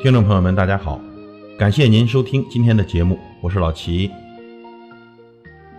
[0.00, 1.00] 听众朋友们，大家好，
[1.58, 4.08] 感谢您收听今天的节目，我是老齐。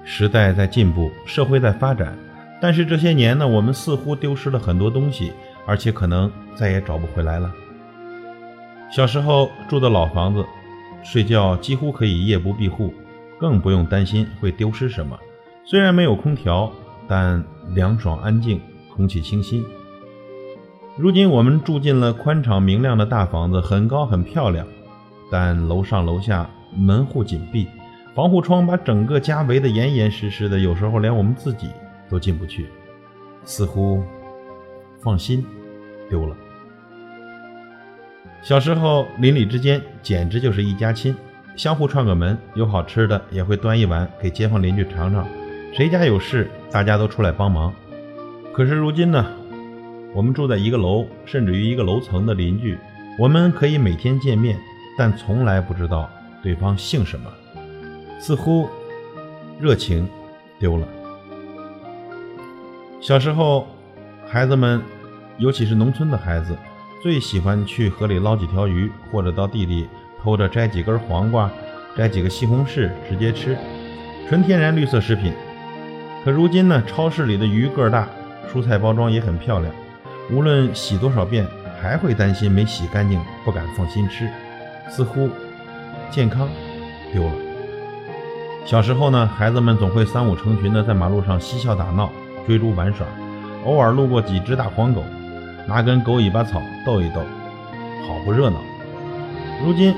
[0.04, 2.20] 时代在进步，社会在发展，
[2.60, 5.32] 但是这些年呢，我们似乎丢失了很多东西，
[5.65, 7.50] 而且可能再也找不回来了。
[8.92, 10.46] 小时候住的老房子，
[11.01, 12.94] 睡觉几乎可以夜不闭户，
[13.40, 15.17] 更不用担心会丢失什么。
[15.63, 16.70] 虽然没有空调，
[17.08, 17.41] 但
[17.73, 18.59] 凉爽安静，
[18.94, 19.64] 空气清新。
[21.02, 24.67] 如今我们住进了宽敞明亮的大房子，很高很漂亮，
[25.31, 27.66] 但楼上楼下门户紧闭，
[28.13, 31.70] 防护窗把整个家围得严严实实的，有时候连我们自己
[32.09, 32.67] 都进不去，
[33.45, 34.03] 似乎
[34.99, 35.45] 放心
[36.09, 36.35] 丢了。
[38.41, 41.16] 小时候邻里之间简直就是一家亲，
[41.55, 45.25] 相互串个门，有好吃的也会端一碗给街坊邻居尝尝，
[45.72, 47.73] 谁家有事大家都出来帮忙。
[48.52, 49.25] 可是如今呢？
[50.13, 52.78] 我们住在一个楼，甚至于一个楼层的邻居，
[53.17, 54.58] 我们可以每天见面，
[54.97, 56.09] 但从来不知道
[56.42, 57.30] 对方姓什么，
[58.19, 58.67] 似乎
[59.59, 60.09] 热情
[60.58, 60.88] 丢了。
[63.00, 63.67] 小时候，
[64.28, 64.81] 孩子们，
[65.38, 66.58] 尤其是农村的孩子，
[67.03, 69.88] 最喜欢去河里捞几条鱼，或者到地里
[70.22, 71.50] 偷着摘几根黄瓜，
[71.95, 73.56] 摘几个西红柿直接吃，
[74.28, 75.31] 纯天然绿色食品。
[76.25, 78.09] 可如今呢，超市里的鱼个大，
[78.52, 79.72] 蔬菜包装也很漂亮。
[80.31, 81.45] 无论洗多少遍，
[81.81, 84.30] 还会担心没洗干净，不敢放心吃，
[84.89, 85.30] 似乎
[86.11, 86.47] 健康
[87.11, 87.31] 丢了。
[88.66, 92.11] 小时候呢，孩子们总会三五成群的在马路上嬉笑打闹、
[92.45, 93.07] 追逐玩耍，
[93.66, 95.03] 偶尔路过几只大黄狗，
[95.66, 97.22] 拿根狗尾巴草逗一逗，
[98.07, 98.57] 好不热闹。
[99.66, 99.95] 如今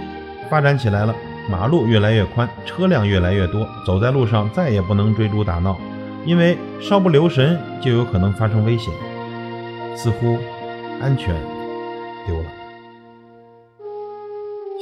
[0.49, 1.13] 发展起来了，
[1.49, 5.77] 马路越来越宽，车辆越来越多，走在路上再也不能追逐打闹，
[6.25, 8.93] 因为稍不留神就有可能发生危险。
[9.95, 10.37] 似乎
[11.01, 11.35] 安全
[12.25, 12.45] 丢了。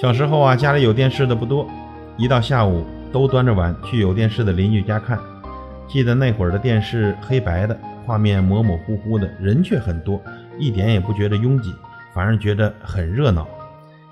[0.01, 1.67] 小时候啊，家里有电视的不多，
[2.17, 5.19] 一到下午都端着碗去有电视的邻居家看。
[5.87, 10.21] 记得那会儿的电视黑白的，画面模模糊糊的，人却很多，
[10.57, 11.73] 一点也不觉得拥挤，
[12.13, 13.47] 反而觉得很热闹。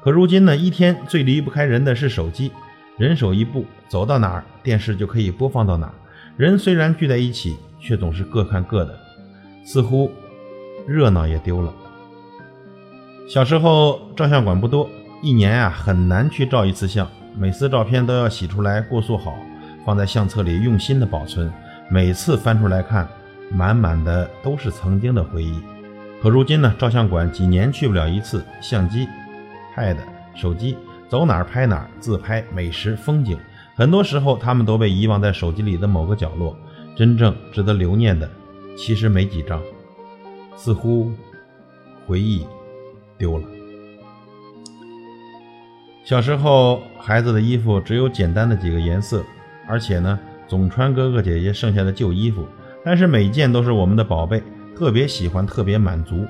[0.03, 2.51] 可如今呢，一天最离不开人的是手机，
[2.97, 5.93] 人手一部，走到哪儿电视就可以播放到哪儿。
[6.35, 8.99] 人虽然聚在一起，却总是各看各的，
[9.63, 10.11] 似乎。
[10.87, 11.73] 热闹也丢了。
[13.27, 14.89] 小时候照相馆不多，
[15.21, 17.05] 一年啊很难去照一次相，
[17.35, 19.35] 每次照片都要洗出来过塑好，
[19.85, 21.51] 放在相册里用心的保存。
[21.89, 23.07] 每次翻出来看，
[23.51, 25.59] 满满的都是曾经的回忆。
[26.21, 29.07] 可如今呢，照相馆几年去不了一次，相机、
[29.75, 29.97] pad、
[30.35, 30.77] 手机
[31.09, 33.37] 走哪儿拍哪儿，自拍、美食、风景，
[33.75, 36.57] 很多时候他们都被遗忘在手机里的某个角落。
[36.95, 38.27] 真正值得留念的，
[38.75, 39.61] 其实没几张。
[40.57, 41.11] 似乎
[42.05, 42.45] 回忆
[43.17, 43.47] 丢了。
[46.03, 49.23] 小时候，孩子的衣服只有简单的几个颜色，
[49.67, 52.45] 而且呢，总穿哥哥姐姐剩下的旧衣服。
[52.83, 54.41] 但是每件都是我们的宝贝，
[54.73, 56.25] 特别喜欢，特别满足。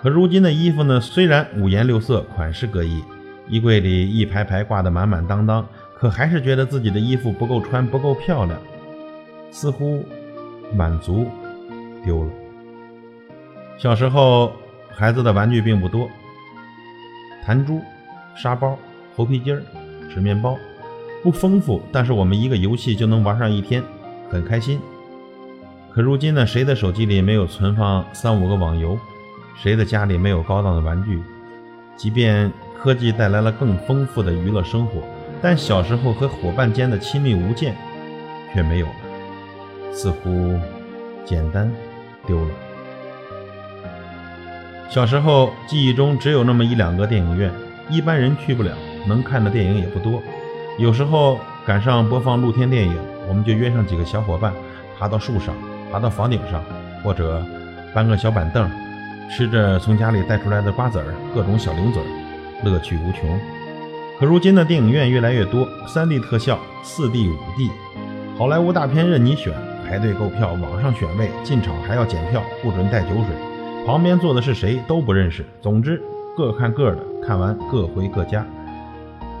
[0.00, 3.02] 可如今的衣服呢，虽然五颜六色，款式各异，
[3.48, 8.56] 衣柜里一排排挂得满满当当，可还是觉得自己的衣服不够穿，不够漂亮，
[9.50, 10.04] 似乎
[10.72, 11.26] 满足
[12.04, 12.30] 丢了。
[13.80, 14.52] 小时候，
[14.90, 16.06] 孩子的玩具并不多，
[17.42, 17.80] 弹珠、
[18.36, 18.78] 沙包、
[19.16, 19.62] 猴皮筋儿、
[20.12, 20.54] 纸面包，
[21.22, 23.82] 不丰富，但是我们一个游戏就能玩上一天，
[24.28, 24.78] 很开心。
[25.90, 28.98] 可如今呢，谁的手机里没有存放三五个网游？
[29.56, 31.18] 谁的家里没有高档的玩具？
[31.96, 35.00] 即便科技带来了更丰富的娱乐生活，
[35.40, 37.74] 但小时候和伙伴间的亲密无间
[38.52, 38.92] 却没有了，
[39.94, 40.60] 似乎
[41.24, 41.72] 简单
[42.26, 42.50] 丢了。
[44.90, 47.48] 小时候记忆中只有那么一两个电影院，
[47.88, 48.72] 一般人去不了，
[49.06, 50.20] 能看的电影也不多。
[50.80, 52.96] 有时候赶上播放露天电影，
[53.28, 54.52] 我们就约上几个小伙伴，
[54.98, 55.54] 爬到树上，
[55.92, 56.60] 爬到房顶上，
[57.04, 57.40] 或者
[57.94, 58.68] 搬个小板凳，
[59.30, 62.02] 吃着从家里带出来的瓜子儿、各种小零嘴，
[62.64, 63.38] 乐趣无穷。
[64.18, 67.70] 可如今的电影院越来越多，3D 特效、4D、5D，
[68.36, 69.54] 好莱坞大片任你选，
[69.86, 73.49] 排队购票，网上选位，进场还要检票，不准带酒水。
[73.86, 75.44] 旁边坐的是谁都不认识。
[75.60, 76.02] 总之，
[76.36, 78.46] 各看各的，看完各回各家，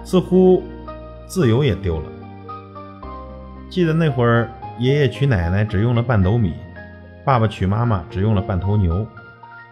[0.02, 0.62] 似乎
[1.26, 2.06] 自由也丢了。
[3.68, 6.54] 记得那会儿，爷爷娶奶奶只用了半斗米，
[7.24, 9.06] 爸爸娶妈妈只用了半头牛。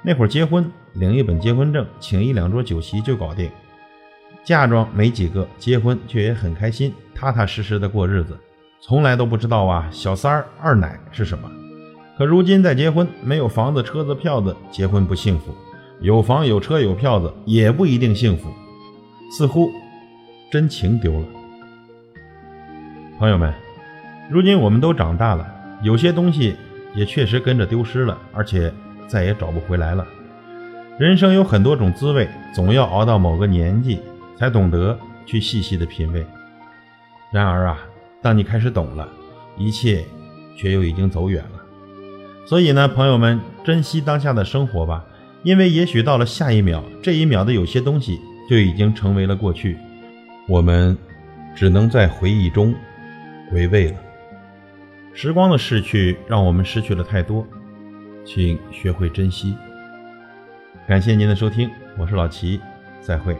[0.02, 3.50] 那会儿结婚，领一本结婚证，请一两桌酒席就搞定。
[4.44, 8.38] 嫁妆没几个，结婚却也很开心，踏踏实实的过日子。
[8.80, 11.50] 从来都不知道啊，小三儿、二奶是什么。
[12.18, 15.52] 可如今再结婚，没有房子、车子、票子，结婚不幸福；
[16.00, 18.50] 有房有车有票子，也不一定幸福。
[19.30, 19.70] 似乎
[20.50, 21.24] 真情丢了。
[23.20, 23.54] 朋友们，
[24.28, 25.46] 如今我们都长大了，
[25.80, 26.56] 有些东西
[26.92, 28.72] 也确实跟着丢失了，而且
[29.06, 30.04] 再也找不回来了。
[30.98, 34.00] 人生有很多种滋味，总要熬到某个年纪，
[34.36, 36.26] 才懂得去细细的品味。
[37.30, 37.78] 然而啊，
[38.20, 39.08] 当你开始懂了，
[39.56, 40.04] 一切
[40.56, 41.57] 却又已经走远了。
[42.48, 45.04] 所以呢，朋友们，珍惜当下的生活吧，
[45.42, 48.18] 因为也许到了下一秒，这一秒的有些东西
[48.48, 49.76] 就已经成为了过去，
[50.48, 50.96] 我们
[51.54, 52.74] 只能在回忆中
[53.52, 53.98] 回味了。
[55.12, 57.46] 时光的逝去，让我们失去了太多，
[58.24, 59.54] 请学会珍惜。
[60.86, 62.58] 感谢您的收听，我是老齐，
[63.02, 63.36] 再会。